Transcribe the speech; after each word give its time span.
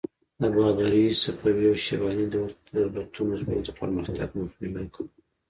د 0.41 0.43
بابري، 0.55 1.05
صفوي 1.23 1.65
او 1.71 1.77
شیباني 1.85 2.25
دولتونو 2.75 3.33
زموږ 3.41 3.59
د 3.65 3.69
پرمختګ 3.79 4.27
مخنیوی 4.41 4.87
کاوه. 4.93 5.09